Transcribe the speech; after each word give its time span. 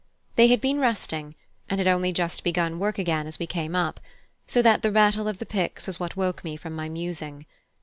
They 0.35 0.47
had 0.47 0.61
been 0.61 0.79
resting, 0.79 1.35
and 1.69 1.79
had 1.79 1.87
only 1.87 2.11
just 2.11 2.43
begun 2.43 2.79
work 2.79 2.97
again 2.97 3.27
as 3.27 3.37
we 3.37 3.45
came 3.45 3.75
up; 3.75 3.99
so 4.47 4.63
that 4.63 4.81
the 4.81 4.89
rattle 4.91 5.27
of 5.27 5.37
the 5.37 5.45
picks 5.45 5.85
was 5.85 5.99
what 5.99 6.15
woke 6.17 6.43
me 6.43 6.57
from 6.57 6.73
my 6.75 6.89
musing. 6.89 7.45